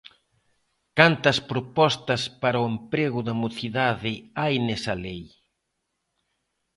[0.97, 5.21] ¿Cantas propostas para o emprego da mocidade hai nesa lei?